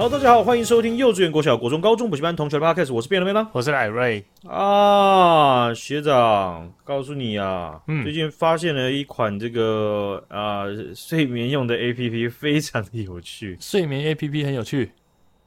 [0.00, 3.50] 好，大家好，欢迎收听幼稚园、国小、国中、高中补习班同学的 Podcast，我是变了没吗？
[3.52, 13.58] 我是艾瑞啊，学长，告诉你啊，嗯，最近发现了一款这个啊睡眠用的 APP，非常的有趣。
[13.60, 14.90] 睡眠 APP 很有趣，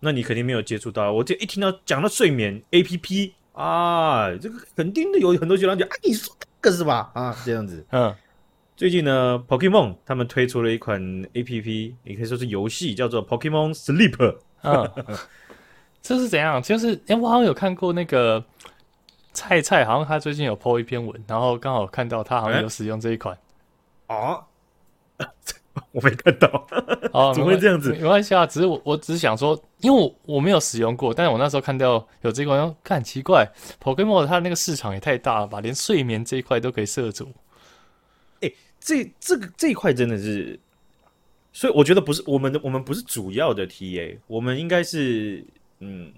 [0.02, 1.12] 那你肯定没有接触到。
[1.12, 7.10] 我这一听到讲到睡眠 APP 啊，这个肯定的有很多学长讲啊，你说这个是吧？
[7.16, 8.13] 啊，这样子，嗯。
[8.76, 10.99] 最近呢，Pokemon 他们推出了一款
[11.34, 14.35] APP，也可以说是游戏，叫做 Pokemon Sleep。
[14.63, 14.90] 嗯，
[16.02, 16.62] 这是怎样？
[16.62, 18.44] 就是，哎、欸，我好像有看过那个
[19.34, 23.38] 菜菜，好像他最近有 po 一篇文，然后刚好看到他好像有使用这一款。
[24.07, 24.44] 哦、
[25.18, 25.30] 欸，啊，
[25.91, 26.68] 我没看到。
[27.12, 27.91] 哦， 怎么会这样子？
[27.94, 33.48] 没关系啊，只是我，我只是想说，因为我我没有使用过，但是我那时候看到有这款，看很奇怪
[33.82, 37.32] ，Pokemon 它那个市场也太大了吧，连睡眠这一块都可以涉足。
[38.85, 40.60] 这这个这一块真的是，
[41.54, 45.46] 所以我觉得不是我们的，我们不是主要的 TA，我们应该是
[45.79, 46.12] 嗯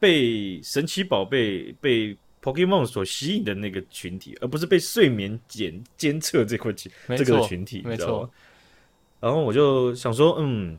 [0.00, 8.28] 被神奇宝贝被 Pokemon 所吸引的那个群体，而不是被睡眠检监测这块群这个群体，没错。
[9.20, 10.76] 然后我就想说，嗯，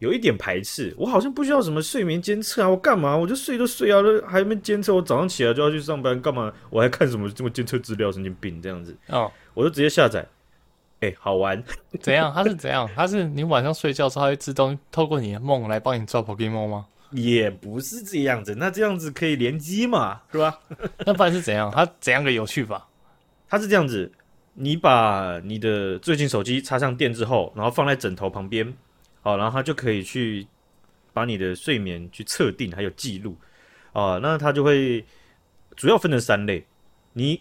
[0.00, 3.16] 有一点排斥，我好像不需要什么睡眠监测啊，我干嘛？
[3.16, 6.52] 我就睡都睡啊，都还没监测，我早上起来就要去上班，干嘛？
[6.68, 8.12] 我还看什么这么监测资料？
[8.12, 10.26] 神经病这样子哦，我就直接下载。
[11.04, 11.62] 哎、欸，好玩？
[12.00, 12.32] 怎样？
[12.34, 12.88] 它是怎样？
[12.94, 16.86] 它是你晚上睡觉的时候，它会自动透过你的梦来帮你抓 Pokemon 吗？
[17.10, 20.58] 也不是这样子，那这样子可以联机嘛，是吧？
[21.04, 21.70] 那不然是怎样？
[21.70, 22.88] 它怎样个有趣法？
[23.48, 24.10] 它是这样子，
[24.54, 28.74] 你把你的最近手机插上电之后，然后放在枕头旁边，
[29.20, 30.46] 好，然后它就可以去
[31.12, 33.36] 把你的睡眠去测定还有记录
[33.92, 35.04] 啊，那它就会
[35.76, 36.64] 主要分成三类，
[37.12, 37.40] 你。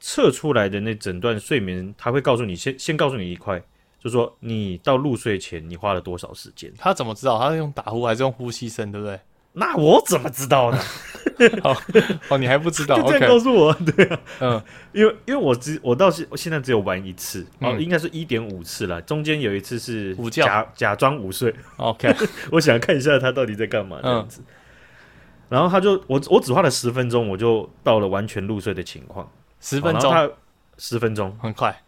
[0.00, 3.62] 测出来的那诊断睡眠，他会告诉你，先先告诉你一块，
[3.98, 6.72] 就说你到入睡前你花了多少时间。
[6.78, 7.38] 他怎么知道？
[7.38, 9.18] 他是用打呼还是用呼吸声，对不对？
[9.58, 10.78] 那我怎么知道呢？
[11.64, 11.74] 哦，
[12.28, 12.96] 哦，你还不知道？
[13.00, 14.62] 就这样告诉我对啊，嗯，
[14.92, 21.54] 因为因为我只我到现现在只有玩一次，哦，嗯、应该是一点五次了，中间有一次是午觉，假假装午睡。
[21.78, 22.14] OK，
[22.52, 24.42] 我想看一下他到底在干嘛这样子。
[24.42, 24.52] 嗯、
[25.48, 29.26] 然后他就我我只花了十分钟，我就到了完全入睡的情况。
[29.60, 30.30] 十分钟，他
[30.78, 31.82] 十分钟很快。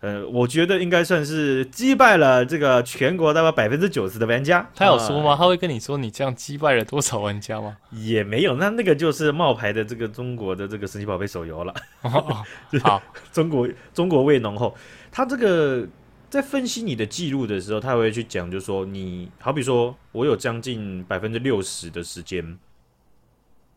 [0.00, 4.68] 呃，我觉得应该算是击败了这个全国大概百分之九十的玩家。
[4.74, 5.30] 他有说吗？
[5.30, 7.76] 呃、他会跟你说你这样击败了多少玩家吗？
[7.92, 11.72] 也没有，那那个就是冒牌的这个中国的这个神奇宝贝手游了。
[12.02, 12.44] 哦哦、
[12.82, 13.00] 好，
[13.30, 14.74] 中国中国味浓厚。
[15.12, 15.86] 他这个
[16.28, 22.58] 在分析你的记录的时候，他会去讲，就是说你好比说我有将近百分之六十的时间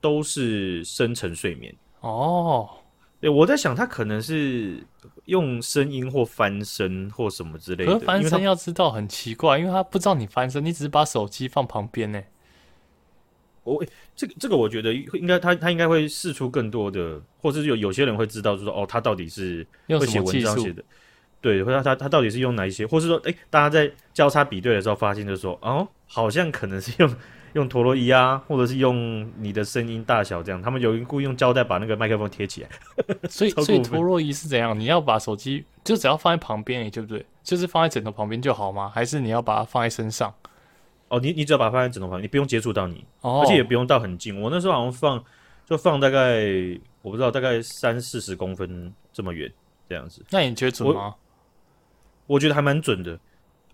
[0.02, 2.68] 都是深层睡眠哦。
[3.26, 4.86] 对，我在想，他可能是
[5.24, 7.92] 用声音或翻身或什么之类的。
[7.92, 12.22] 可是翻身要知道很奇怪，因为他不知道你翻身，你只是把手机放旁边呢。
[13.64, 13.86] 我、哦、
[14.16, 20.84] 这个这个，我觉得应该他他应该会试出更多的，或者是有有些人会知道，就是说哦，他到底是会写文章写的，
[21.42, 27.16] 对，或者他他到底是用哪一些，或是说，哎，大家在交叉比对的时候发现，就是说，哦，好像可能是用。
[27.56, 32.70] 用陀螺仪啊，或者是用你的声音大小这样，他们有人故意用胶带把那个麦克风贴起来。
[33.30, 34.78] 所以，所以陀螺仪是怎样？
[34.78, 37.26] 你要把手机就只要放在旁边，对不对？
[37.44, 38.92] 就是放在枕头旁边就好吗？
[38.94, 40.34] 还是你要把它放在身上？
[41.08, 44.38] 哦，你你只要把它放在枕头旁边，你不用接触到你，哦，而且也不用到很近。
[44.42, 45.24] 我那时候好像放
[45.66, 46.44] 就放大概
[47.02, 49.50] 我不知道大概三四十公分这么远
[49.88, 50.22] 这样子。
[50.30, 51.16] 那你觉得准吗？
[52.28, 53.18] 我，我觉得还蛮准的，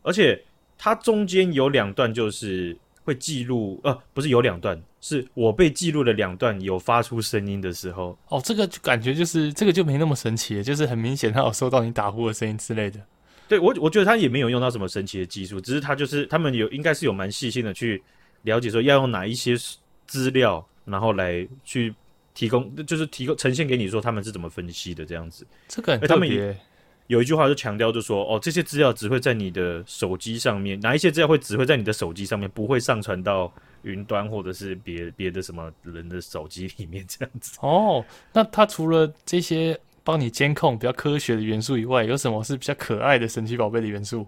[0.04, 0.40] 而且
[0.78, 2.78] 它中间有两段就是。
[3.04, 8.18] 会记录呃，不是有两段，是我被记录的两段有发出声音的时候。
[8.30, 13.00] 哦，这个就感觉就是这个就没那么神奇，就是很明显他有收到你打呼的声音之类的。
[13.48, 18.02] 对，我我觉得他也没有用到什么神奇的技术，只是他就是他们有应该是有蛮细心的去
[18.44, 19.56] 了解说要用哪一些
[20.08, 21.94] 资料，然后来去
[22.34, 25.46] 提供，就是提供呈现给你说他们是怎么分析的这样子。
[25.68, 26.58] 这个很特别。
[27.12, 37.60] 有一句话就强调，就说哦，这些资料只会在你的手机上面，哪一些资料会只会在你的手机上面，不会上传到云端或者是别别的什么人的手机里面这样子。
[37.62, 44.26] 哦，那它除了这些帮你监控比较科学的元素以外，有什么是比较可爱的神奇宝贝的元素？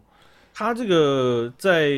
[0.54, 1.90] 它这个在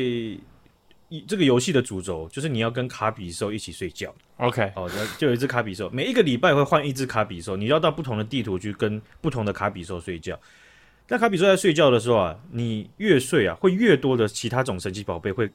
[1.26, 4.14] 这个游戏的主轴就是你要跟卡比兽一起睡觉。
[4.36, 10.38] OK，哦，就有一只卡比兽，每一个礼拜会换一只卡比兽，你要到不同的地图去跟不同的卡比兽睡觉。
[11.08, 15.48] 那卡比兽在睡觉的时候啊，你越睡啊，会越多的其他种神奇宝贝会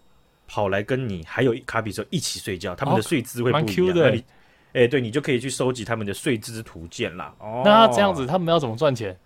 [0.48, 3.66] 跑来跟你还有卡比兽一起睡觉，他们的睡姿会不一样。
[3.66, 4.24] 蛮 Q 的，
[4.74, 7.34] 哎，对，你就可以去收集他们的睡姿图鉴啦。
[7.40, 9.18] 哦，那这样子他们要怎么赚钱？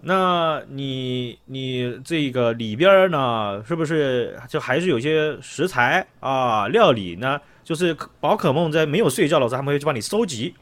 [0.00, 7.40] 那你你这个里边呢，是不是就还是有些食材啊料理呢？
[7.64, 10.54] 就是宝可梦在没有睡觉的时候，他们会去帮你收集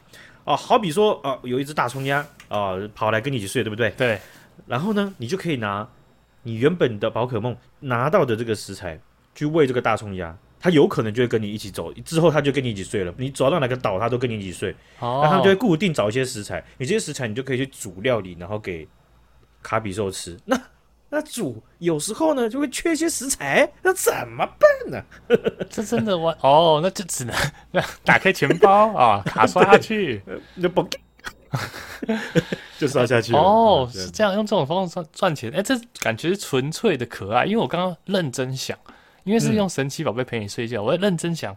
[0.46, 0.56] 啊。
[0.56, 3.90] 好比说啊，有一只大葱鸭啊跑来跟你一起睡，对不对？
[3.90, 4.19] 对。
[4.66, 5.87] 然后呢，你就可以拿
[6.44, 8.98] 你原本的宝可梦拿到的这个食材
[9.34, 13.12] 去喂这个大葱鸭，它有可能就会跟你一起走，之后它就跟你一起睡了。
[13.19, 14.75] 你走到哪个岛，它都跟你一起睡。
[15.00, 15.20] 哦。
[15.22, 18.88] 那它就会固定找一些食材，你这些食材你就可以去煮料理，然后给。
[19.62, 20.56] 卡比兽吃，那
[21.16, 25.02] 那煮有时候呢就会缺一些食材，那怎么办呢？
[25.70, 27.34] 这真的我哦，那就只能
[27.70, 30.22] 那打开钱包啊，卡刷下去，
[30.56, 30.86] 那不
[32.78, 37.46] 就刷下去哦，是这样用这种方式赚赚钱，哎，这感觉是纯粹的可爱。
[37.46, 38.76] 因为我刚刚认真想，
[39.24, 41.56] 因为是用神奇宝贝陪你睡觉，嗯、我也认真想。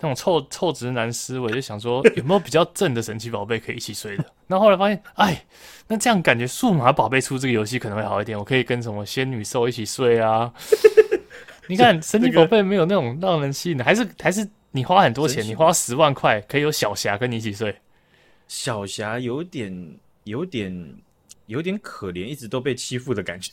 [0.00, 4.24] 那种臭臭直男思维，就想说 有没有比较正的神奇宝贝可以一起睡的？
[4.46, 5.44] 那后，后来发现，哎，
[5.88, 8.36] 那这样感觉数码宝贝出这个游戏可能会好一点。
[8.38, 10.52] 我可以跟什么仙女兽一起睡啊？
[11.68, 17.76] 你看 神奇宝贝没有那种让人吸引的，还是还是你花很多钱，你花十万块可以有小霞跟你一起睡。
[18.48, 20.94] 小霞有点有点
[21.46, 23.52] 有点可怜，一直都被欺负的感觉。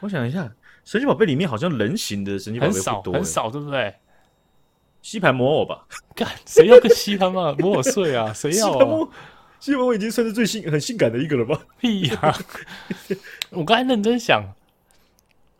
[0.00, 0.50] 我想一下，
[0.84, 3.94] 神奇宝贝里面好像人形的神奇宝贝不多，很少，很少，对不对？
[5.02, 5.84] 吸盘魔偶吧，
[6.14, 8.32] 干谁要跟吸盘嘛魔偶睡啊？
[8.32, 8.72] 谁要啊？
[9.58, 11.60] 吸盘魔偶已经算是最性很性感的一个了吧？
[11.80, 12.38] 屁呀、啊！
[13.50, 14.54] 我刚才认真想，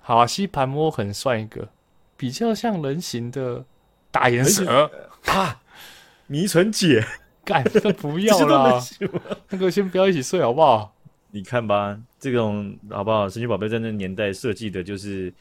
[0.00, 1.68] 好啊，吸盘魔偶很帅一个，
[2.16, 3.64] 比较像人形的
[4.10, 4.90] 大眼蛇
[5.26, 5.60] 啊，
[6.28, 7.04] 迷城姐，
[7.44, 8.80] 干这不要了，
[9.50, 10.94] 那个先不要一起睡好不好？
[11.32, 13.28] 你看吧，这种好不好？
[13.28, 15.34] 神奇宝贝在那年代设计的就是，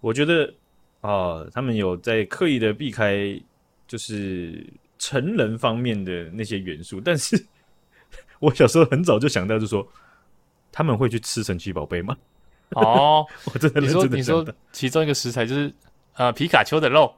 [0.00, 0.52] 我觉得。
[1.04, 3.38] 哦，他们有在刻意的避开，
[3.86, 4.66] 就是
[4.98, 6.98] 成人方面的那些元素。
[6.98, 7.44] 但是，
[8.38, 9.86] 我小时候很早就想到，就说
[10.72, 12.16] 他们会去吃神奇宝贝吗？
[12.70, 15.70] 哦， 我真的认真的你说你说其中一个食材就是
[16.14, 17.14] 呃皮卡丘的肉，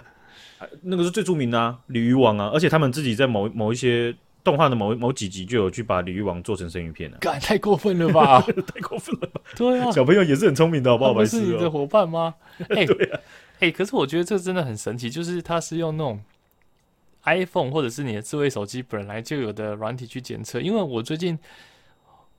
[0.82, 4.14] 那个是最著名的啊，鲤鱼王啊，而且他们自己在某某一些。
[4.46, 8.40] 动画的某某几集就有去把鲤鱼王做成生鱼片了，干太过分了吧？
[8.72, 9.40] 太过分了吧？
[9.56, 11.12] 对啊，小朋友也是很聪明的，好不好？
[11.12, 12.32] 不是你的伙伴吗？
[12.70, 13.20] 哎、欸，对啊，
[13.54, 16.20] 哎、欸，可是我觉得这真的很神奇，就是它是用那种
[17.24, 20.60] iPhone 或者是你的智慧手机本来就有的软体去检测。
[20.60, 21.36] 因为我最近，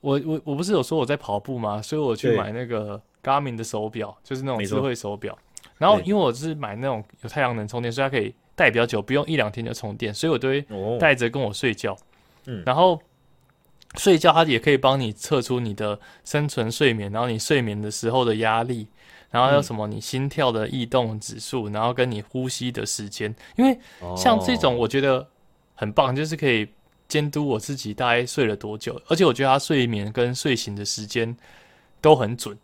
[0.00, 1.82] 我我我不是有说我在跑步吗？
[1.82, 5.36] 所以我去买那个 Garmin 的手表，就是那种智慧手表。
[5.76, 8.34] 然后因为我是买那种有太阳能充电，所以它可以。
[8.58, 10.66] 戴比较久，不用一两天就充电，所以我都会
[10.98, 11.96] 带着跟我睡觉。
[12.46, 13.00] 嗯，然后
[13.96, 18.88] 睡觉它也可以帮你测出你的生存睡眠，然后你睡眠的时候的压力，
[19.30, 23.32] 然后还有什么你心跳的异动指数，然后跟你呼吸的时间。
[23.54, 23.78] 因为
[24.16, 25.24] 像这种我觉得
[25.76, 26.68] 很棒，就是可以
[27.06, 31.36] 监督我自己大概睡了多久，而且我觉得它睡眠跟睡醒的时间
[32.00, 32.58] 都很准。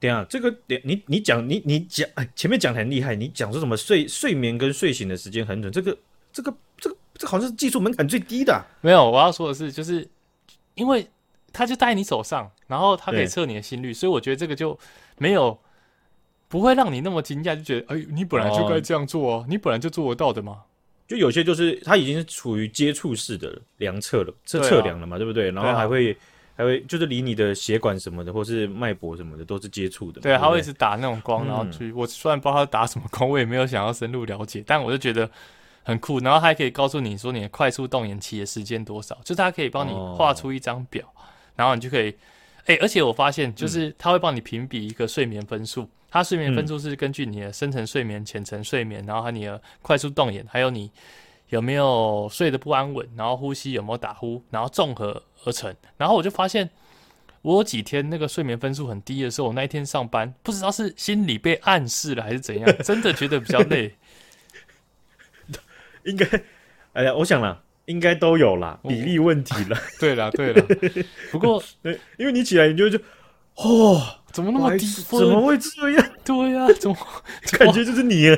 [0.00, 5.98] 对啊，这个点你你讲你你讲，哎，前面讲的很厉害，你讲说什么睡睡眠跟睡醒的时间很准，这个
[6.32, 8.62] 这个这个这好像是技术门槛最低的啊。
[8.80, 10.08] 没有，我要说的是，就是
[10.76, 11.04] 因为
[11.52, 14.78] 它就戴在你手上，然后它可以测你的心率，所以我觉得这个就
[15.16, 15.58] 没有
[16.46, 20.62] 不会让你那么惊讶，就觉得哎，你本来就该这样做哦，你本来就做得到的嘛。
[21.08, 25.50] 就有些就是它已经是处于接触式的量测了，测测量了嘛，对不对？
[25.50, 26.16] 然后还会。
[26.58, 30.20] 还会就是离你的血管什么的，或是脉搏什么的，都是接触的。
[30.20, 31.92] 对，他会一直打那种光，然后去。
[31.92, 35.30] 我虽然不知道他打什么光，我也没有想要深入了解，但我就觉得
[35.84, 36.18] 很酷。
[36.18, 41.04] 然后他还可以告诉你说你的快速动眼期的时间多少，就是他可以帮你画出一张表，
[41.54, 42.12] 然后你就可以。
[42.66, 45.88] 哎，而且我发现，就是他会帮你评比一个睡眠分数。
[46.10, 50.90] 他睡眠分数是根据你的深层睡眠、浅层睡眠，然后和你的快速动眼，还有你
[51.50, 55.22] 有没有睡得不安稳，然后呼吸有没有打呼，然后综合。
[55.44, 56.68] 而成，然后我就发现，
[57.42, 63.94] 我有几天那个睡眠分数很低的时候，我那一天上班，不知道是心里被暗示了还是怎样， 真的觉得比较累。
[66.04, 66.26] 应该，
[66.92, 69.76] 哎呀，我想了，应该都有啦，比例问题了。
[70.00, 70.66] 对了，对了，
[71.30, 71.62] 不过，
[72.16, 72.98] 因为你起来你就就，
[73.56, 74.86] 哦，怎么那么低？
[74.86, 76.10] 怎么会这样？
[76.24, 76.96] 对呀、啊，怎么
[77.58, 78.34] 感觉就是你？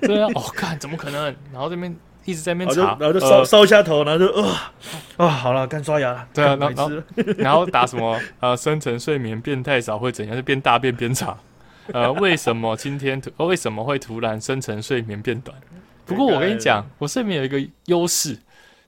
[0.00, 1.24] 对啊，哦，看怎么可能？
[1.52, 1.94] 然后这边。
[2.24, 4.72] 一直在那边查，然后就烧烧、一、下头，然后就啊
[5.18, 6.28] 啊，好了，干刷牙了。
[6.32, 6.90] 对啊，然后
[7.36, 10.34] 然后打什么呃，深层睡眠变太少会怎样？
[10.34, 11.38] 就变大便边查。
[11.92, 15.54] 呃，为什么今天突、呃、为什么会突然深层睡眠变短？
[16.06, 18.38] 不过我跟你讲，我睡眠有一个优势，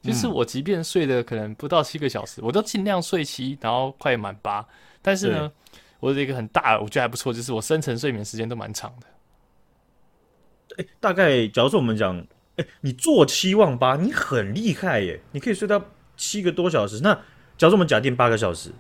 [0.03, 4.65] 就是我即便睡的可能不到七个小时，嗯、我都尽量睡七，然后快满八。
[5.03, 5.53] 但是呢，
[6.01, 9.07] 我有一个很大，我觉得还不错，就是我深层睡眠时间都蛮长的。
[10.79, 12.27] 欸、大概假如说我们讲。
[12.57, 15.21] 哎，你做七忘八，你很厉害耶！
[15.33, 15.83] 你可以睡到
[16.17, 17.01] 七个多小时。
[17.03, 17.15] 那
[17.59, 18.71] 假如我们假定八个小时，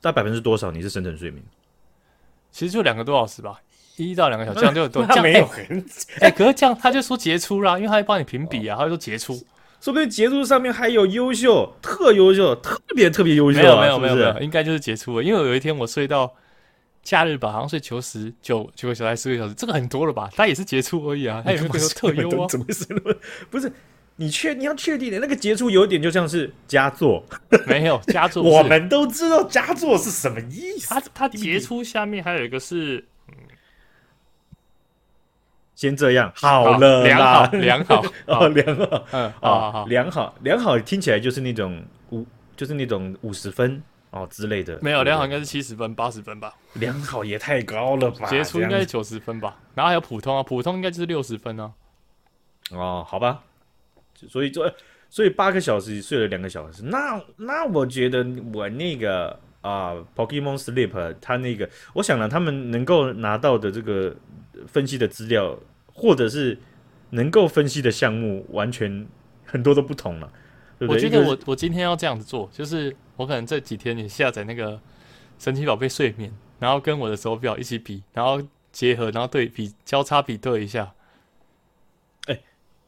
[0.00, 1.42] 大概百分之多少你是深层睡眠？
[2.50, 3.60] 其实就两个多小时吧，
[3.96, 5.04] 一到两个小时，这样就有多。
[5.06, 5.84] 这样没有很
[6.20, 9.34] 哎，可是这样他就说杰出啦，因为他会帮你评比啊，他就说杰出，
[9.80, 13.58] 说不定杰出上面还有优秀、特优秀、特别特别优秀。
[13.60, 15.22] 没有没有没有，应该就是杰出了。
[15.22, 16.32] 因为有一天我睡到
[17.04, 20.28] 假日吧，好像睡九十九九个小时十个小时，这个很多了吧？
[20.34, 23.14] 他也是杰出而已啊，他也没有特优啊，怎么是那么
[23.50, 23.70] 不是？
[24.16, 27.24] 你确你要确定的那个杰出有点就像是佳作，
[27.66, 28.42] 没有佳作。
[28.44, 30.88] 我们都知道佳作是什么意思。
[30.88, 33.34] 他他杰出下面还有一个是，嗯，
[35.74, 42.24] 先这样好了，良好良好 哦良好，嗯啊良好良好听起来就是那种五
[42.56, 43.82] 就是那种五十分
[44.14, 44.78] 哦之类的。
[44.80, 46.54] 没有良好应该是七十分八十分吧？
[46.74, 48.28] 良好也太高了吧？
[48.30, 49.58] 杰出应该是九十分吧？
[49.74, 51.72] 然后还有普通啊，普通应该就是六十分啊。
[52.70, 53.42] 哦，好吧。
[54.28, 54.72] 所以说，
[55.10, 59.28] 所以八个小时睡了两个小时，那那我觉得我那个
[59.60, 64.14] 啊、呃、，Pokemon Sleep，他那个，我想了，他们能够拿到的这个
[64.68, 65.58] 分析的资料，
[65.92, 66.56] 或者是
[67.10, 69.06] 能够分析的项目，完全
[69.44, 70.32] 很多都不同了。
[70.86, 74.80] 对对，我觉得我我今天要这样子做，就是我可能这几天你下载那个
[75.38, 80.92] 神奇宝贝睡眠，然后跟我的手表一起比，然后结合，然后对比交叉比对一下。
[82.26, 82.40] 哎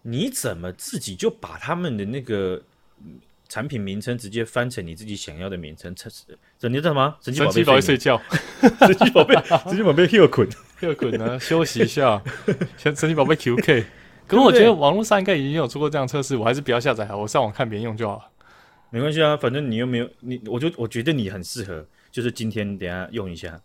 [0.02, 2.62] 你怎么自己就把他们的那个
[3.48, 5.94] 产品名称直接翻成你自己想要的名称？
[5.94, 6.24] 这是
[6.58, 7.16] 这你叫什么？
[7.20, 8.20] 神奇宝贝睡觉，
[8.80, 9.34] 神奇宝贝，
[9.64, 10.48] 神奇宝贝休困
[10.80, 11.38] 休困呢？
[11.38, 12.22] 休息一下。
[12.78, 13.84] 神神奇宝贝 QK，
[14.26, 18.22] 可是我觉得网络上应该已经有做过这样测试，我还是不要下载好，我上网看别人用就好了。
[18.90, 23.60] 没关系啊，反正你又没有你，我就我觉得你很适合，就是今天等下用一下。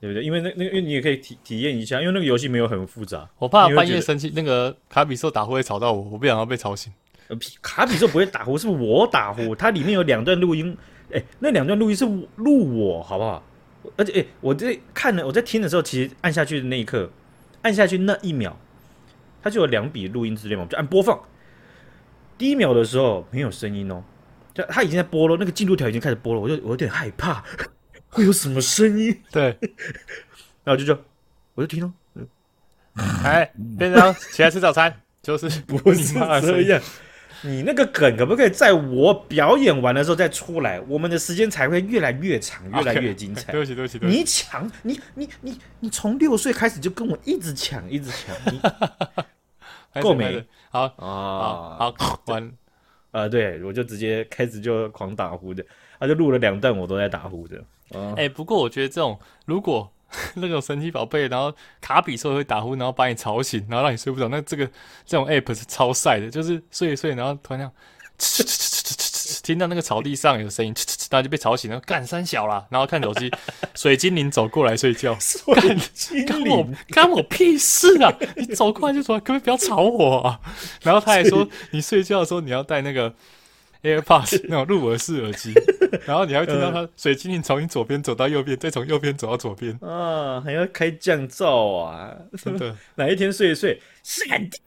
[0.00, 0.24] 对不对？
[0.24, 3.30] 因为那那因为你也可以体体验一下，因为那个游戏没有很复杂。
[3.38, 6.92] 我怕半夜生气，那个卡比兽打呼会吵到我，我不想要被吵醒。
[7.28, 9.54] 呃，卡比兽不会打呼，是我打呼。
[9.54, 10.76] 它里面有两段录音，
[11.12, 12.04] 哎，那两段录音是
[12.34, 13.40] 录我，好不好？
[13.96, 17.08] 而且，哎，我在看了，我在听的时候，其实按下去的那一刻，
[17.62, 18.58] 按下去那一秒，
[19.42, 21.18] 它就有两笔录音资料嘛，我就按播放。
[22.38, 24.02] 第一秒的时候没有声音哦，
[24.54, 27.44] 就它已经在播了，那个进度条已经开始播了，我就我有点害怕。
[28.08, 29.22] 会有什么声音？
[29.30, 29.56] 对，
[30.64, 30.98] 然后就就，
[31.54, 31.90] 我就听到，
[33.24, 36.82] 哎，变成起来吃早餐，就是不是这样。
[37.44, 40.78] 你那个梗可不可以在我表演完的时候再出来？
[40.82, 43.50] 我们的时间才会越来越长，越来越精彩。
[43.50, 44.18] 对不起，对不起，对不起。
[44.18, 48.36] 你抢，你你你你从六岁开始就跟我一直抢，一直抢，
[50.00, 50.44] 够没？
[50.70, 51.94] 好啊，好，
[52.26, 52.52] 完。
[53.10, 55.62] 啊，对，我就直接开始就狂打呼的，
[56.00, 57.62] 他就录了两段，我都在打呼的。
[58.16, 59.90] 哎、欸，不过我觉得这种如果
[60.36, 64.66] 那种神奇宝贝，然后卡比兽会打呼，然后把你吵醒，然后让你睡不着，那这个
[65.04, 67.72] 这种 app 是超帅的，就是睡一睡，然后突然这样，
[69.42, 70.74] 听到那个草地上有声音，
[71.12, 73.30] 然后就被吵醒了，干三小啦，然后看手机，
[73.74, 75.16] 水精灵走过来睡觉，
[75.54, 75.78] 干
[76.26, 78.12] 干我干我屁事啊！
[78.36, 80.40] 你走过来就说，可不可以不要吵我啊？
[80.82, 83.14] 然后他还说，你睡觉的时候你要戴那个。
[83.82, 85.52] AirPods 那种入耳式耳机，
[86.06, 92.14] 然后你还会听到他水精灵从你左边走到右边，再从右边走到左边啊，还要开降噪啊！
[92.40, 94.60] 真的， 哪一天睡一睡，闪电，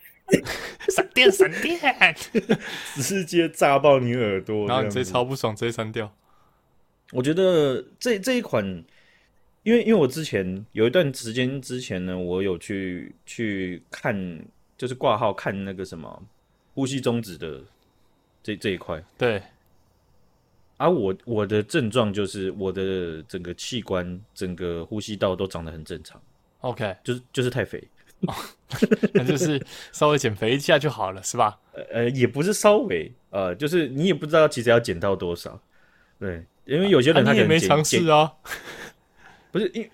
[0.90, 1.80] 闪电，闪电，
[2.98, 6.12] 直接炸爆你耳朵，然后你直接超不爽，直接删掉。
[7.16, 8.66] 我觉得这这一款，
[9.64, 14.46] 因为因为我之前有一段时间之前呢，我有去去看，
[14.78, 16.24] 就是挂号看那个什么
[16.74, 17.62] 呼吸终止的。
[18.44, 19.42] 这这一块对，
[20.78, 26.22] 而、啊、我我的症状就是我的整个器官、整个呼吸道都长得很正常。
[26.60, 27.84] OK，就是就是太肥，
[28.28, 28.34] 哦、
[29.16, 29.60] 那就是
[29.92, 31.60] 稍微减肥一下就好了，是吧？
[31.92, 35.60] 呃，也不是稍微，呃，就是你也不知道其实要减到多少。
[36.20, 38.32] 对，因为有些人他也没尝试啊，
[39.52, 39.90] 不是因，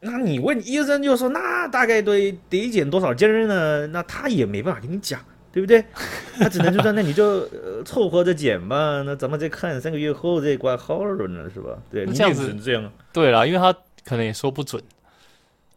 [0.00, 3.86] 那你问医生就说那大概得得减多少斤呢？
[3.88, 5.20] 那他也没办法跟你讲。
[5.54, 5.84] 对不对？
[6.36, 9.04] 他只能就说，那你就呃凑合着减吧。
[9.06, 11.78] 那咱们再看三个月后再挂号了呢，是吧？
[11.92, 12.92] 对，这样子你这样。
[13.12, 13.72] 对啦，因为他
[14.04, 14.82] 可能也说不准。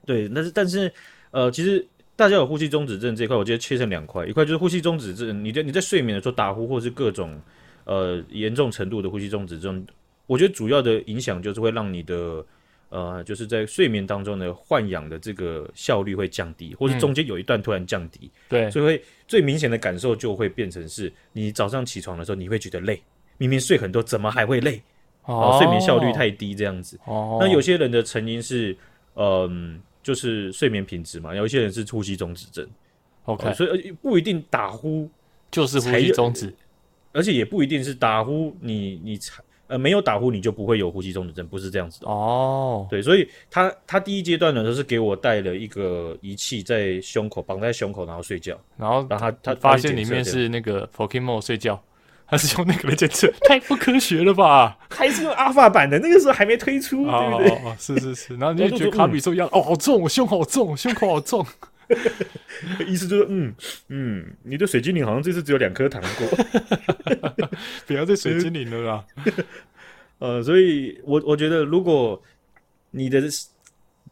[0.03, 0.91] 对，但是但是
[1.29, 1.85] 呃，其实
[2.15, 7.39] 大家有呼吸中止症这一块，我觉得切成两块，一块就是呼吸中止症，你在你在睡眠的时候打呼，或是各种
[7.87, 9.83] 呃严重程度的呼吸中止症，
[10.27, 12.45] 我觉得主要的影响就是会让你的。
[12.89, 23.03] 呃，就是在睡眠当中的，换氧的这个效率会降低，或是中间有一段突然降低，嗯、对，所以会最明显的感受就会变成是，你早上起床的时候你会觉得累，
[23.37, 24.81] 明明睡很多，怎么还会累？
[25.25, 26.97] 哦，睡眠效率太低这样子。
[27.03, 28.71] 哦，那有些人的成因是，
[29.15, 29.51] 嗯、呃，
[30.01, 32.65] 就是睡眠品质嘛，有一些人是呼吸中止症。
[33.25, 35.09] OK，、呃、所以不一定打呼
[35.51, 36.55] 就是呼吸中止。
[37.17, 39.19] 而且也不一定是打呼你你
[39.65, 42.85] 呃没有打呼你就不会有呼吸中止症，不是这样子的哦。
[42.89, 51.81] 对，所以他他第一阶段呢，就是给我带了一个仪器在胸口绑在胸口，然后睡觉，然后然后他他发现里面是那个 Pokemon 睡觉。
[52.29, 54.77] 他是用那个来检测， 太不科学了吧？
[54.89, 57.57] 还是用阿尔法版的，那个时候还没推出，哦、对不对？
[57.65, 61.45] 哦，是是是，然后你就觉得卡比兽一样，哦，好重，我胸好重，胸口好重。
[62.87, 63.53] 意思就是，嗯
[63.89, 66.27] 嗯，你的水精灵好像这次只有两颗糖果，
[67.85, 69.05] 不要再水精灵了啦。
[70.19, 72.21] 呃，所以我我觉得，如果
[72.91, 73.21] 你的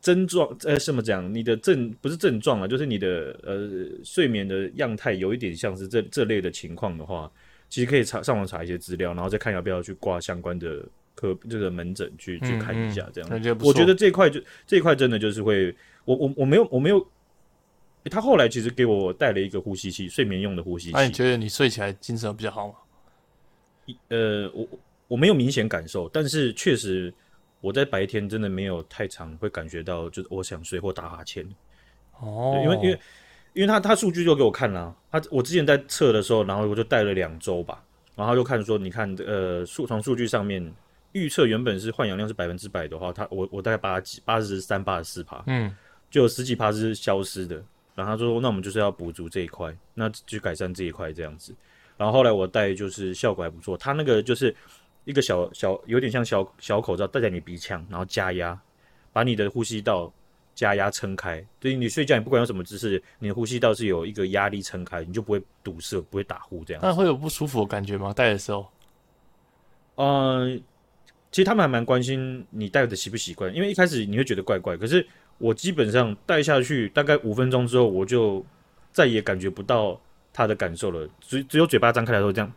[0.01, 1.34] 症状，呃，什么讲？
[1.34, 3.70] 你的症不是症状啊，就是你的呃
[4.03, 7.32] 睡眠的样态有一点像是这这类的情况的话。
[7.67, 13.29] 其实可以查上网查一些资料，然后再看要不要去挂相关的科这个门诊去去看一下，这样。
[13.34, 17.05] 嗯嗯、我觉得这一块就这一块真的就是会，我我我没有我没有、
[18.06, 20.94] 欸，他后来其实给我带了一个呼吸器，睡眠用的呼吸器。
[20.94, 22.76] 那你觉得你睡起来精神比较好吗？
[24.08, 24.68] 呃，我
[25.10, 27.14] 我没有明显感受，但是确实
[27.62, 31.46] 我在白天真的没有太常会感觉到，就是我想睡或打哈欠。
[32.20, 33.00] 哦，因为因为。
[33.56, 37.82] 因为他他数据就给我看了，他我之前在测的时候，然后我就带了两周吧，
[38.14, 40.74] 然后他就看说，你看呃数从数据上面
[41.14, 45.74] 预测原本是换氧量是百分之百的话，他我我大概八几八十三八十四趴，嗯，
[46.12, 47.64] 就有十几趴是消失的，
[47.96, 51.56] 然后他说那我们就是要补足这一块，那就改善这一块这样子，
[51.98, 54.56] 然后后来我戴就是效果还不错，他那个就是
[55.06, 58.60] 一个小小有点像小小口罩戴在你鼻腔，然后加压，
[59.12, 60.14] 把你的呼吸道。
[60.56, 66.82] 加压撑开，所以你睡觉，你不管用什么姿势，你的呼吸道是有一个压力撑开，你就不会堵塞，不会打呼这样。
[66.82, 68.14] 那会有不舒服的感觉吗？
[68.14, 68.66] 戴的时候？
[69.96, 70.58] 嗯，
[71.30, 75.06] 其实他们还蛮关心你戴的习不习惯，因为一开始你会觉得怪怪，可是
[75.38, 78.46] 我基本上戴下去大概五分钟之后，我就
[78.92, 80.00] 再也感觉不到
[80.33, 82.51] 它的感受了，只只有嘴巴张开来说这样。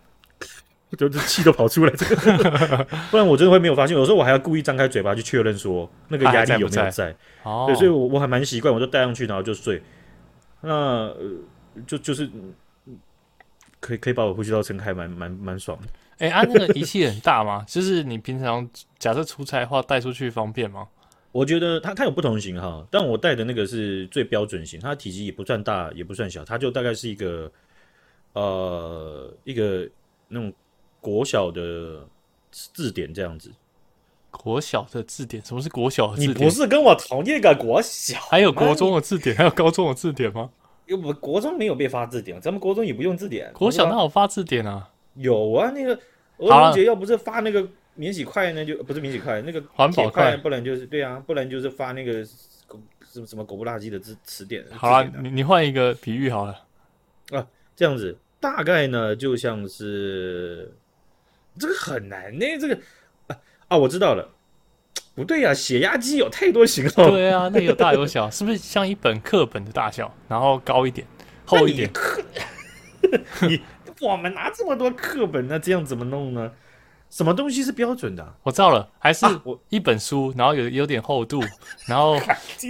[0.96, 3.94] 就是气都跑出来，这个， 不然我真的会没有发现。
[3.94, 6.90] 有时候我还要故意张开嘴巴去确认说那个压力有没有在。
[6.90, 9.82] 在哦，对，所以我我还蛮习惯，我就戴上去然后就睡。
[10.62, 11.18] 那呃，
[11.86, 12.26] 就就是
[13.80, 15.88] 可以可以把我呼吸道撑开，蛮蛮蛮爽的。
[16.20, 17.62] 哎、欸，啊，那个仪器很大吗？
[17.68, 18.66] 就是你平常
[18.98, 20.86] 假设出差的话带出去方便吗？
[21.38, 27.50] 我觉得它它有不同型号，但我带的那个是最标准型，它体积也不算大，也不算小，它就大概是一个
[28.32, 29.88] 呃一个
[30.28, 30.52] 那种。
[31.00, 32.04] 国小的
[32.50, 33.52] 字典这样子，
[34.32, 36.30] 国小的字典，什么是国小的字典？
[36.30, 38.18] 你不是跟我同一个国小？
[38.22, 40.50] 还有国中的字典，还有高中的字典吗？
[40.86, 43.50] 因为我国中没有被发字典，咱们国中也不用字典。
[43.52, 44.90] 国小哪有发字典啊？
[45.14, 45.94] 有啊，那个
[46.38, 47.66] 儿童节要不是发那个
[47.98, 54.64] 免洗筷呢，就不是免洗筷，那个环保筷，不然就是对啊，不然就是发那个什么什么狗不拉几的字词典。
[54.72, 56.64] 好了，你你换一个比喻好了
[57.32, 60.72] 啊，这样子大概呢就像是。
[61.60, 62.78] 这个很难呢，这个
[63.26, 64.30] 啊啊，我知道了，
[65.16, 67.10] 不对呀、啊，血压计有太多型号。
[67.10, 71.04] 对啊，那有大有小，是不是像一本课本的大小，然后高一点，
[71.44, 71.90] 厚一点？
[73.42, 73.60] 你， 你
[74.00, 76.52] 我们拿这么多课本，那这样怎么弄呢？
[77.10, 78.34] 什么东西是标准的、啊？
[78.42, 81.40] 我知道了，还是我一本书，然后有有点厚度，
[81.88, 82.16] 然后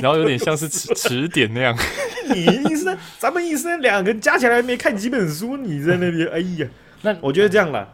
[0.00, 1.76] 然后有点像是词词典那样。
[2.32, 6.68] 你一生，咱们医生两个加起来没看几本书，你在那边，哎呀，
[7.02, 7.88] 那我觉得这样了。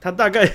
[0.00, 0.50] 他大概，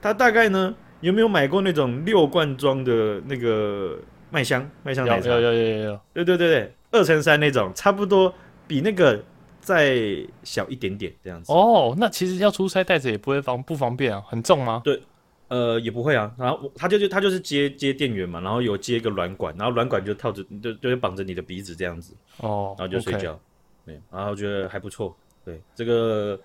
[0.00, 3.98] 他大概呢，有没有买过那种六罐装的那个
[4.30, 5.28] 麦香麦香奶茶？
[5.30, 8.32] 有有有有有，对对对对，二乘三那种，差不多
[8.66, 9.22] 比那个
[9.60, 11.52] 再小一点点这样子。
[11.52, 14.80] 哦，那其实要出差带着也不会方不方便啊，很重吗？
[14.84, 15.00] 对，
[15.48, 16.34] 呃，也不会啊。
[16.38, 22.14] 然后他就就他就是接接电源嘛，然后有接一个软管，然后软管就套着就就绑着你的鼻子这样子。
[22.38, 23.34] 哦，然后就睡觉。
[23.34, 23.38] Okay.
[23.86, 25.16] 对，然后觉得还不错。
[25.44, 26.40] 对，这个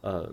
[0.00, 0.28] 呃。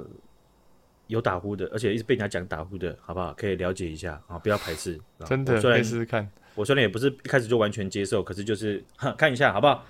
[1.10, 3.34] 有打呼的，而且一直被人家讲打呼的，好不好？
[3.34, 4.96] 可以了解一下啊，不要排斥。
[5.26, 6.30] 真的，可以试试看。
[6.54, 8.86] 我虽然也不是一开始就完全接受，可是就是
[9.18, 9.84] 看一下，好不好？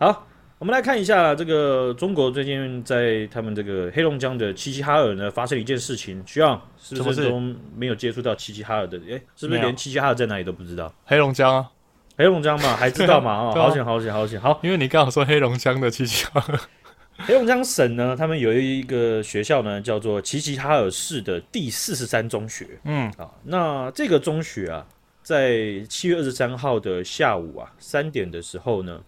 [0.00, 0.26] 好，
[0.58, 6.20] 我们来看一下这个中国最近在他们这个黑龙江的齐齐哈尔呢，发生了一件事情。
[6.26, 7.40] 需要是不是都
[7.76, 8.98] 没有接触到齐齐哈尔的？
[9.08, 10.92] 哎，是不是连齐齐哈尔在哪里都不知道？
[11.04, 11.70] 黑龙江啊，
[12.16, 13.38] 黑龙江嘛，还知道嘛？
[13.38, 14.58] 哦，好险，好险，好险，好。
[14.64, 16.58] 因为你刚好说黑龙江的齐齐哈尔。
[17.18, 22.66] 黑龙江省呢，他们有一个学校呢，叫做齐齐哈尔市的第四十三中学。
[22.82, 24.84] 嗯啊，那这个中学啊，
[25.22, 29.00] 在七月二十三号的下午啊三点的时候呢，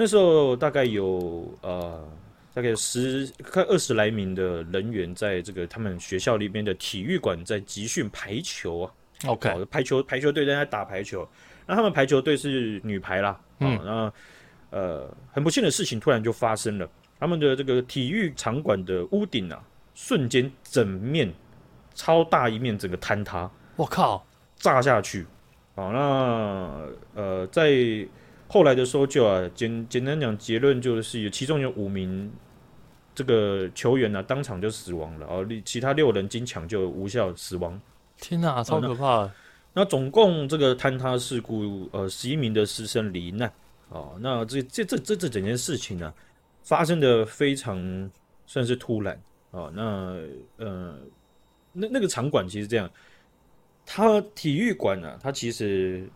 [0.00, 2.08] 那时候大概有呃
[2.54, 8.92] 大概有十快二十来名的人员，在这个他们学校里面的体育馆在集训排球啊。
[9.26, 11.28] OK，排球排球队在那打排球，
[11.66, 13.40] 那他们排球队是女排啦。
[13.58, 14.12] 嗯，然后
[14.70, 16.88] 呃很不幸的事情突然就发生了。
[17.18, 19.60] 他们的这个体育场馆的屋顶啊，
[19.96, 21.28] 瞬间整面
[21.96, 25.26] 超大一面整个坍塌，我靠，炸下去。
[25.74, 27.72] 好，那呃，在
[28.50, 32.32] 后来的搜救啊，简简单讲结论就是有其中有五名
[33.14, 37.78] 这个球员呢、啊、当场就死亡了，哦，其他六人经抢救无效死亡。
[38.16, 39.32] 天哪，超可怕的！
[39.74, 43.52] 那总共这个坍塌事故，呃，十一名的师生罹难。
[43.90, 46.14] 哦，那这这这这这整件事情呢、啊，
[46.62, 48.10] 发生的非常
[48.46, 49.20] 算是突然。
[49.50, 50.16] 哦，那
[50.56, 50.98] 呃，
[51.72, 52.90] 那那个场馆其实这样，
[53.84, 56.08] 它体育馆呢、啊，它其实。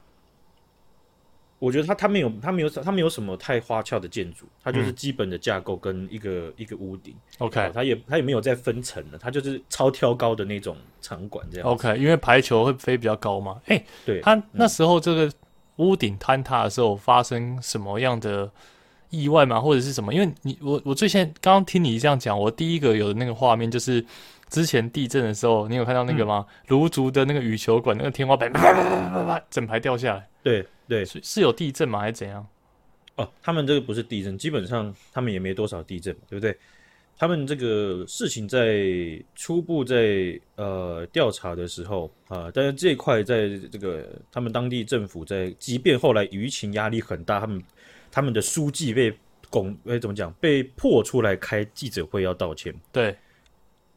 [1.63, 7.15] 我觉得它它没有它没有它没有什么太花俏的建筑，它就是基本的架构跟一个、嗯、一个屋顶。
[7.39, 11.69] OK，它也它也没有再分层了，它就是超挑高的那种场馆这样。
[11.69, 13.61] OK，因为排球会飞比较高嘛。
[13.67, 15.33] 哎、欸，对，它那时候这个
[15.77, 18.51] 屋顶坍塌的时候发生什么样的
[19.11, 19.61] 意外吗？
[19.61, 20.13] 或者是什么？
[20.13, 24.05] 因为你我我最先刚刚听你这样讲，我第一个有的那个画面就是
[24.53, 26.47] 之前地震的时候，你有看到那个吗？
[26.69, 30.29] 卢、嗯、竹的那个羽球馆那个天花板啪啪啪啪啪整排掉下来。
[30.43, 30.65] 对。
[30.89, 32.01] 对，是是有地震吗？
[32.01, 32.47] 还是怎样？
[33.15, 36.55] 哦，他们这个不是地震，基本上他们也没多少地震，对不对？
[37.17, 38.85] 他们这个事情在
[39.35, 47.63] 初步在呃调查的时候啊，但是这一块在这个他们当地政府在，即便后来舆情压力很大，他们
[48.11, 49.15] 他们的书记被
[49.49, 50.31] 拱，哎，怎么讲？
[50.35, 52.75] 被迫出来开记者会要道歉。
[52.91, 53.17] 对，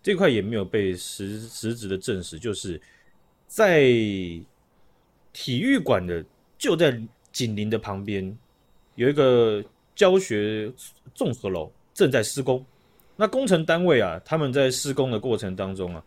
[0.06, 2.80] 这块也没有被实实质的证实，就是
[3.48, 3.82] 在
[5.34, 6.24] 体育馆的。
[6.58, 7.00] 就在
[7.34, 8.36] 紧邻的旁边，
[8.96, 9.62] 有一个
[9.94, 10.72] 教学
[11.14, 12.66] 综合楼正在施工。
[13.18, 16.02] 那工程单位啊，他们在施工的过程当中啊，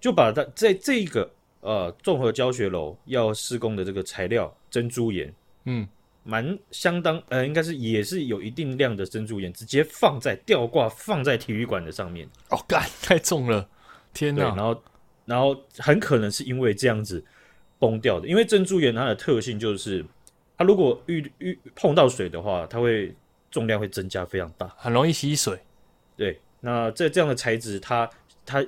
[0.00, 1.30] 就把它在这个
[1.60, 5.32] 呃综合教学楼要施工的这个材料珍珠岩，
[5.66, 5.88] 嗯，
[6.24, 12.28] 蛮相当呃，应该是也是有一定量的珍珠岩，直接放在吊挂放在体育馆的上面。
[12.50, 13.68] 哦，干，太重了，
[14.12, 14.42] 天哪！
[14.56, 14.82] 然后，
[15.24, 17.24] 然后很可能是因为这样子。
[17.76, 20.02] 崩掉的，因为珍珠岩它的特性就是，
[20.56, 23.14] 它如果遇遇碰到水的话，它会
[23.50, 25.58] 重量会增加非常大，很容易吸水。
[26.16, 28.08] 对，那在这样的材质，它
[28.46, 28.64] 它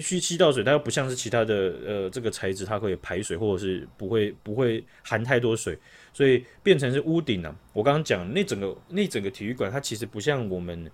[0.00, 5.78] 需吸到水，它又不像是其他的呃这个材质，它可以排水或者是不会不会含太多水，
[6.12, 7.56] 所以变成是屋顶呢、啊。
[7.72, 10.90] 我刚刚讲那整个那整个体育馆，它其实不像我们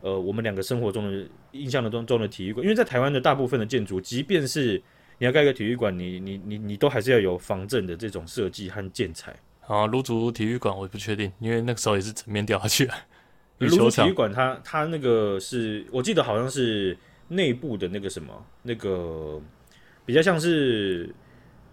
[0.00, 4.82] 呃我们两个生活中的印象的中中的体育馆，因为在台湾的大部分的建筑，即便是
[5.18, 9.34] 你要盖个体育馆，你你你你都还是要有防震的这种设计和建材。
[9.66, 12.94] 啊，卢竹体育馆我也不确定，因为那个时候也是整面掉下去了。
[13.58, 16.96] 芦竹体育馆它它那个是我记得好像是
[17.28, 19.40] 内部的那个什么那个
[20.04, 21.14] 比较像是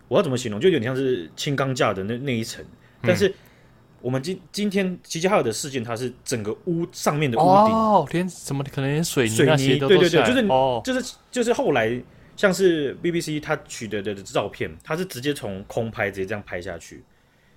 [0.07, 2.63] 我要怎么形容，就有点像是轻钢架的那那一层。
[3.01, 3.33] 但是
[4.01, 12.01] 我们今今天齐齐哈尔的事件，它是整个屋上面的屋顶哦，连什么可能连水泥水泥对对对，就是哦，就是就是后来。
[12.37, 17.01] 像是 BBC 它取得的照片，它是直接从空拍直接这样拍下去，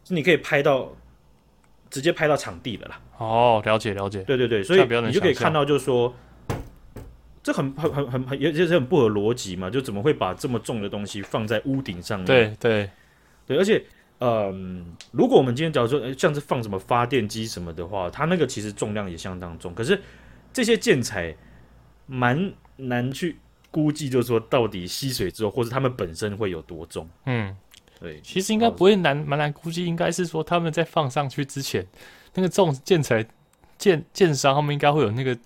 [0.07, 0.95] 你可以拍到
[1.91, 3.01] 直接拍到场地了啦。
[3.17, 4.23] 哦，了解了解。
[4.23, 6.15] 对对对，所以你就可以看到，就是说
[7.42, 12.27] 这很很很很很也就是很不合逻辑嘛，就怎么会把这么重的东西放在屋顶上面？
[12.27, 12.90] 对对
[13.46, 13.83] 对，而且
[14.18, 20.01] 嗯、呃，如果我们今天假如说像是放什么发电机什么的话，它那个其实重量也相当重，可是
[20.53, 21.35] 这些建材
[22.07, 23.38] 蛮难去。
[23.70, 27.07] 估计就是说，到底吸水之后，或者它们本身会有多重？
[27.27, 27.55] 嗯，
[28.01, 29.85] 对，其实应该不会难，蛮难估计。
[29.85, 31.87] 应该是说，他们在放上去之前，
[32.33, 33.24] 那个重建材
[33.77, 35.37] 建建商，他们应该会有那个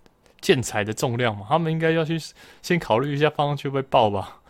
[0.43, 1.47] 建材的重量嘛？
[1.49, 2.19] 他们应该要去
[2.61, 4.41] 先考虑一下，放上去会不会爆吧？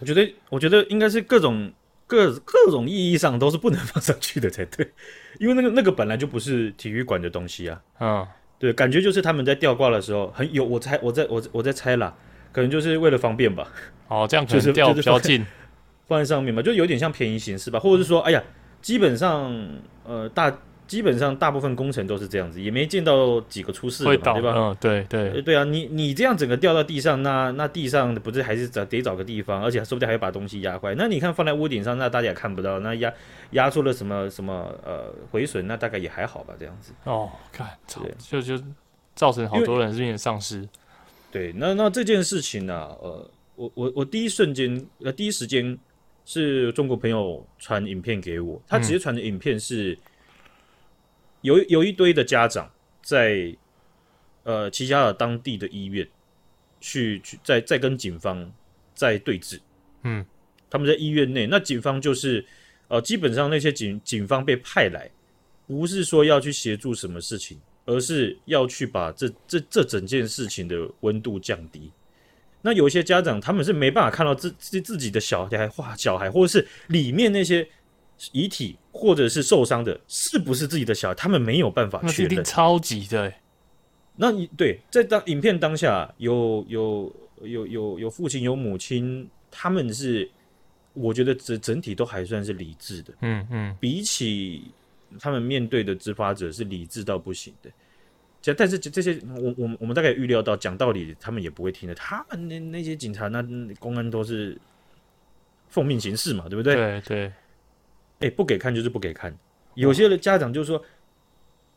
[0.00, 1.72] 我觉得，我觉得应该是各种
[2.06, 4.92] 各各种意义上都是不能放上去的才对，
[5.40, 7.80] 因为那个那个本来就不是体育馆的东西啊。
[8.00, 8.26] 嗯，
[8.58, 12.14] 对，感觉就是他们在吊挂的时候很有，我猜，我在我我在猜啦。
[12.52, 13.68] 可能就是为了方便吧。
[14.08, 15.44] 哦，这样就是吊比较近，
[16.08, 18.42] 放在上面嘛，就有点像便宜形式吧，或者是说，哎呀，
[18.80, 19.54] 基本上，
[20.04, 20.50] 呃，大
[20.86, 24.54] 基本上大部分工程都是这样子，也没见到几个出事的嘛，对吧？
[24.56, 30.94] 嗯，对对对啊，你你这样整个掉到地上，那那地上不是还是找得找个地方，而且说不定还要把东西压坏。
[30.96, 33.12] 那你看放在屋顶上，那大家也看不到，那压
[33.50, 36.92] 压出了什么什么呃毁损，那大概也还好吧，这样子。
[37.04, 37.68] 哦，看，
[38.18, 38.62] 就就
[39.14, 40.68] 造成好多人生命丧失。
[41.32, 45.76] 对，那那这件事情呢、啊，呃，我我我第一瞬间，呃，第一时间
[46.24, 49.98] 是中国朋友传影片给我，他直接传的影片是
[51.46, 52.70] 有有一堆的家长
[53.02, 53.56] 在
[54.42, 56.06] 呃齐齐哈尔当地的医院
[56.80, 58.52] 去去在在跟警方
[58.94, 59.60] 在对峙，
[60.02, 60.26] 嗯，
[60.68, 62.44] 他们在医院内，那警方就是
[62.88, 65.10] 呃基本上那些警警方被派来，
[65.66, 67.60] 不是说要去协助什么事情。
[67.88, 71.92] 而是要去把这这这整件事情的温度降低，
[72.60, 77.64] 那有一些家长他们是没办法看到自自自己的小孩哇，小孩或者是里面那些
[78.32, 81.14] 遗体或者是受伤的，是不是自己的小孩？
[81.14, 82.42] 他们没有办法确认。
[82.44, 83.32] 超级的。
[84.16, 90.28] 那你对在当影片当下有有有有有父亲有母亲，他们是
[90.94, 93.12] 我觉得整整体都还算是理智的。
[93.20, 94.64] 嗯嗯，比起
[95.20, 97.70] 他们面对的执法者是理智到不行的。
[98.56, 101.94] 但是这些我我们我们大概预料到，讲道理他们也不会听的。
[101.96, 103.42] 他们那那些警察那
[103.80, 104.56] 公安都是
[105.68, 106.76] 奉命行事嘛，对不对？
[106.76, 107.32] 对对。
[108.20, 109.36] 哎、欸，不给看就是不给看。
[109.74, 110.82] 有些的家长就说：“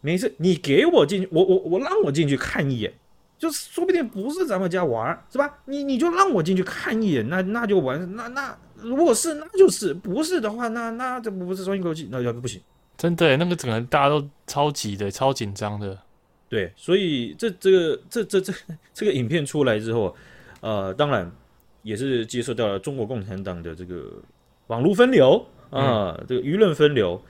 [0.02, 2.94] 没事，你给我进去，我我我让我进去看一眼，
[3.38, 5.60] 就说不定不是咱们家娃儿，是吧？
[5.66, 8.16] 你你就让我进去看一眼，那那就完。
[8.16, 12.62] 那那如果是那就是，不是的话，那那这不是松一口气，那要不行。
[12.96, 15.98] 真的，那个整个大家都超级的，超紧张的。”
[16.50, 18.52] 对，所以这这个这这这
[18.92, 20.16] 这个影片出来之后，
[20.62, 21.32] 呃，当然
[21.84, 24.12] 也是接受到了中国共产党的这个
[24.66, 27.22] 网络分流啊，嗯、这个舆论分流。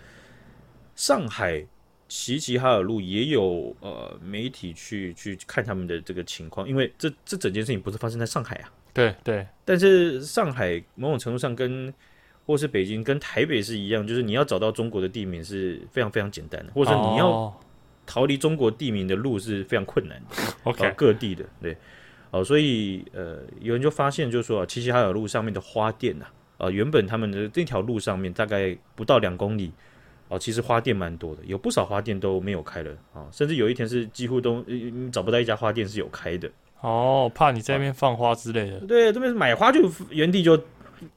[0.95, 1.65] 上海
[2.08, 9.47] 齐齐哈尔路也有呃媒体去去看他们的这个情况，因为这这整件事情不是发生在上海啊，对对。
[9.63, 11.93] 但是上海某种程度上跟
[12.45, 17.30] 或是北京跟台北是一样，就是你要找到中国的地名是非常非常简单的，或者说你要。
[17.30, 17.54] 哦
[18.12, 21.78] 逃离中国地名的路是非常困难的， OK，各地的对，
[22.32, 26.32] 哦，所以呃，有人就发现，就是说，齐齐哈尔路上面的花店呐，啊，
[26.67, 29.72] 原本他们的这条路上面大概不到两公里，
[30.28, 36.50] 哦，其实花店蛮多的，有不少花店都没有开了啊，甚至有一天是几乎都你找不到一家花店是有开的。
[36.82, 38.78] 哦，怕你在那边放花之类的。
[38.78, 40.62] 啊、对，这边买花就原地就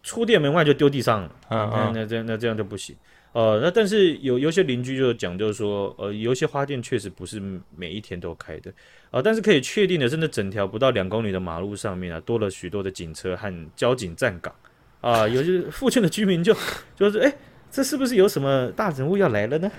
[0.03, 2.95] 出店门外就丢地上了，嗯嗯，那这样那这样就不行。
[3.33, 7.41] 呃，那但是有有些邻居就讲，就是说，呃，有些花店确实不是
[7.75, 8.71] 每一天都开的，
[9.11, 14.72] 啊、呃，但是可以确定的是，那整条不到两公里的马路上面啊，多了许多的警车和交警站岗，啊、
[15.03, 16.57] 呃，有些附近的居民就
[16.97, 17.37] 就是，哎，
[17.71, 19.71] 这是不是有什么大人物要来了呢？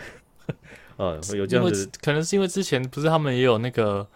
[0.97, 4.07] 呃， 有这样子，可能是因为之前不是他们也有那个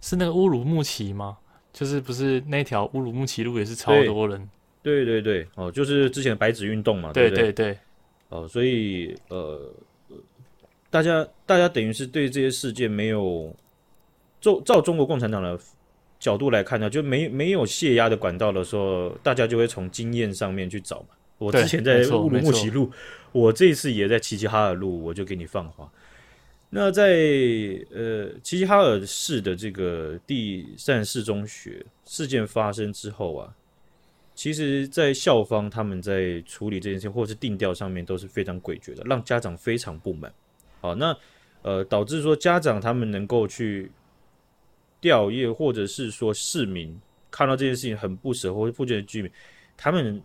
[0.00, 1.36] 是那个乌鲁木齐吗？
[1.72, 4.48] 就是不是那条乌鲁木齐路也是超多人？
[4.82, 7.52] 对对对，哦、呃，就是之前的白纸运动嘛，对对对。
[7.52, 7.78] 对对
[8.28, 9.70] 哦，所以呃，
[10.88, 13.54] 大家大家等于是对这些事件没有，
[14.40, 15.58] 照照中国共产党的
[16.22, 21.08] 角度来看呢，就没没有泄压的管道的时候，大家就会从经验上面去找嘛。
[21.38, 22.88] 我之前在乌鲁木齐路，
[23.32, 25.90] 我这次也在齐齐哈尔路，我就给你放话。
[26.70, 27.18] 那在
[27.92, 33.52] 呃齐齐哈尔市的这个第三十四中学事件发生之后啊。
[34.34, 40.32] 其实，在校方他们在处理这件事情，或是定调上面都是非常诡谲的，让家长非常不满。
[40.80, 41.14] 好，那
[41.60, 43.92] 呃，导致说家长他们能够去
[45.02, 46.98] 调阅，或者是说市民
[47.30, 49.30] 看到这件事情很不舍，或者附近的居民，
[49.76, 50.22] 他们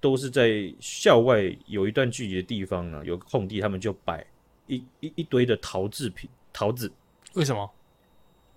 [0.00, 4.24] 都是在校外有一段距离的地方呢，有空地，他们就摆
[4.66, 6.92] 一一一堆的陶制品，陶子。
[7.34, 7.68] 为什么？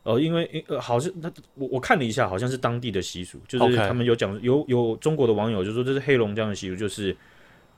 [0.04, 7.16] 呃，因为呃，好像他我我看了一下，好像是当地的习俗，就是他们有讲有有中国的网友就说这是黑龙江的习俗，就是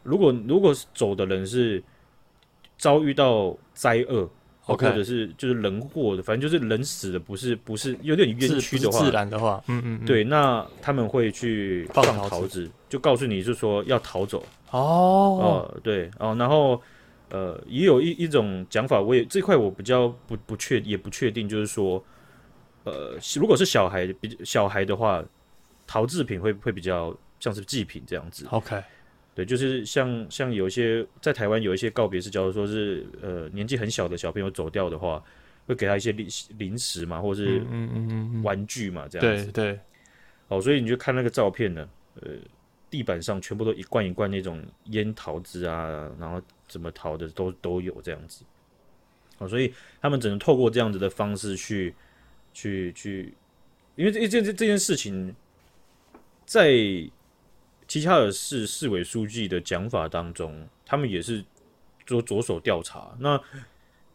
[0.04, 1.84] 如果如果走的人是
[2.78, 4.30] 遭遇到灾厄
[4.64, 16.82] 或者是就是人祸的，反正就是人死的，不是不是有点冤屈的话，自然的话，嗯嗯，嗯，对，那他们会去放桃子，就告诉你，是说要逃走哦，呃，对，哦，然后
[17.30, 22.04] 呃，也有一一种讲法，我也这块我比较不不确也不确定，就是说。
[22.86, 25.24] 呃，如果是小孩比小孩的话，
[25.88, 28.46] 陶制品会会比较像是祭品这样子。
[28.50, 28.76] OK，
[29.36, 35.24] 对，就是像像有一些在台湾有一些告别式，假如说是呃年纪很小的小朋友走掉的话，
[35.66, 39.52] 会给他一些零零食嘛，或者是嗯嗯嗯玩具嘛这样子。
[39.52, 39.80] 对对。
[40.48, 41.90] 哦，所以你就看那个照片呢，
[42.22, 42.32] 呃，
[42.90, 48.44] 地板上全部都一罐一罐那种腌桃子啊，然后怎么淘的都都有这样子。
[49.40, 51.94] 哦，所以他们只能透过这样子的方式去。
[52.56, 53.34] 去去，
[53.96, 55.34] 因为这这这这件事情，
[56.46, 56.72] 在
[57.94, 61.46] 齐齐哈尔市市委书记的讲法当中，他们也是
[62.08, 63.16] 做着手调查。
[63.20, 63.40] 那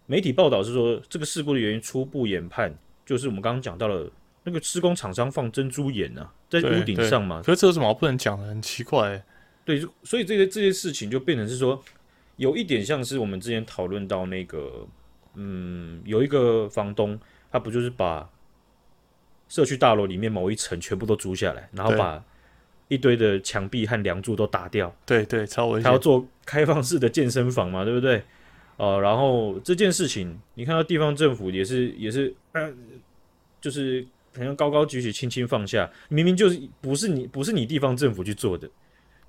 [0.06, 4.10] 媒体报道是说，这个事故的原因初步研判，就是我们刚刚讲到了
[4.42, 7.40] 那个施工厂商放珍珠岩啊，在屋顶上嘛。
[7.40, 8.48] 可是这有什么不能讲的？
[8.48, 9.24] 很奇怪、欸。
[9.64, 11.80] 对，所以这些这些事情就变成是说，
[12.34, 14.88] 有一点像是我们之前讨论到那个，
[15.34, 17.16] 嗯，有一个房东。
[17.52, 18.28] 他不就是把
[19.48, 22.24] 社区大楼里面某一层全部都租下来，然后把
[22.88, 24.94] 一堆的墙壁和梁柱都打掉？
[25.06, 25.84] 对对，超危险。
[25.84, 28.22] 他要做开放式的健身房嘛，对不对？
[28.76, 32.72] 呃，然后这件事情，你看到地方政府也是也是，呃，
[33.60, 38.70] 就是好像高高举起，轻轻放下，明明就是不是你不是你地方政府去做的，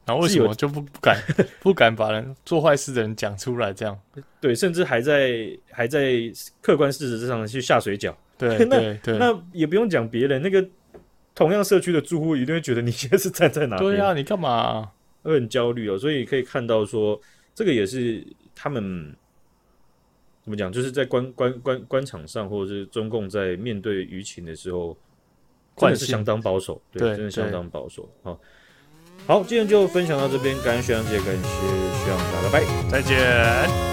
[0.06, 1.18] 然后为什么就不不敢
[1.60, 3.74] 不敢把人做坏事的人讲出来？
[3.74, 4.00] 这样
[4.40, 8.14] 对，甚至还在还在客观事实之上去下水饺。
[8.38, 10.66] 对， 那对对那也不用讲别人，那个
[11.40, 13.92] 同样社区的住户一定会觉得你现在是站在哪边？
[13.92, 14.92] 对啊，你干嘛啊？
[15.24, 15.98] 会很焦虑哦。
[15.98, 17.18] 所以可以看到说，
[17.56, 18.22] 这个也是
[18.54, 19.16] 他们。
[20.42, 20.70] 怎么讲？
[20.72, 24.98] 就是在官官官官场上，或者是中共在面对舆情的时候，
[25.78, 28.10] 真的是相当保守，对，真的相当保守。
[28.24, 28.40] 好，
[29.28, 31.44] 好，今天就分享到这边，感谢徐阳姐，感谢
[32.04, 33.89] 徐阳，大家拜拜，再见。